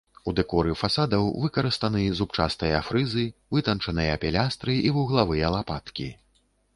У 0.29 0.31
дэкоры 0.37 0.71
фасадаў 0.83 1.25
выкарыстаны 1.43 2.01
зубчастыя 2.19 2.79
фрызы, 2.87 3.25
вытанчаныя 3.57 4.15
пілястры 4.23 4.73
і 4.89 4.95
вуглавыя 4.97 5.53
лапаткі. 5.57 6.07